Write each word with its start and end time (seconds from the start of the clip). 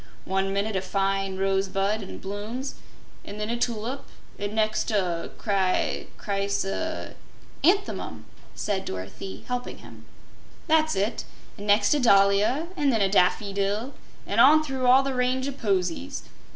One 0.25 0.51
minute 0.51 0.75
a 0.75 0.81
fine 0.81 1.37
rose 1.37 1.67
buds 1.67 2.01
an' 2.01 2.17
blooms, 2.17 2.73
an' 3.23 3.37
then 3.37 3.51
a 3.51 3.55
tulip, 3.57 4.07
an' 4.39 4.55
next 4.55 4.89
a 4.89 5.29
chrys 5.37 6.07
chrys 6.17 7.13
""anthemum," 7.63 8.23
said 8.55 8.83
Dorothy, 8.83 9.45
helping 9.47 9.77
him. 9.77 10.05
"That's 10.65 10.95
it; 10.95 11.23
and 11.55 11.67
next 11.67 11.93
a 11.93 11.99
dahlia, 11.99 12.69
an' 12.75 12.89
then 12.89 13.03
a 13.03 13.09
daffydil, 13.09 13.93
an' 14.25 14.39
on 14.39 14.39
all 14.39 14.63
through 14.63 15.03
the 15.03 15.13
range 15.15 15.47
o' 15.47 15.51
posies. 15.51 16.23